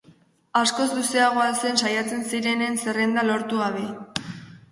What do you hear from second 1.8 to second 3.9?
saiatzen zirenen zerrenda, lortu gabe.